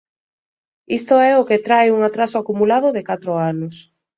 [0.97, 3.75] Isto é o que trae un atraso acumulado de catro anos.